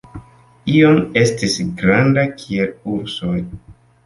Iom 0.77 0.97
estis 1.23 1.57
granda 1.83 2.25
kiel 2.41 2.73
ursoj. 2.97 3.37